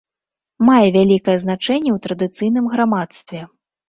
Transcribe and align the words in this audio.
Мае 0.69 0.85
вялікае 0.95 1.35
значэнне 1.43 1.91
ў 1.95 2.03
традыцыйным 2.05 2.65
грамадстве. 2.73 3.43